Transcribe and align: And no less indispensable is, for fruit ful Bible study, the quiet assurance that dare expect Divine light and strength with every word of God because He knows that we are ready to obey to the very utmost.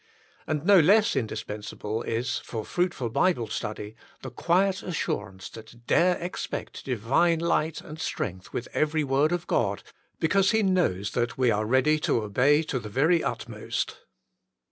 And 0.47 0.65
no 0.65 0.79
less 0.79 1.15
indispensable 1.15 2.01
is, 2.01 2.39
for 2.39 2.65
fruit 2.65 2.91
ful 2.95 3.07
Bible 3.09 3.45
study, 3.45 3.95
the 4.23 4.31
quiet 4.31 4.81
assurance 4.81 5.47
that 5.49 5.85
dare 5.85 6.17
expect 6.17 6.83
Divine 6.85 7.37
light 7.37 7.81
and 7.81 7.99
strength 7.99 8.51
with 8.51 8.67
every 8.73 9.03
word 9.03 9.31
of 9.31 9.45
God 9.45 9.83
because 10.19 10.49
He 10.49 10.63
knows 10.63 11.11
that 11.11 11.37
we 11.37 11.51
are 11.51 11.65
ready 11.67 11.99
to 11.99 12.23
obey 12.23 12.63
to 12.63 12.79
the 12.79 12.89
very 12.89 13.23
utmost. 13.23 13.97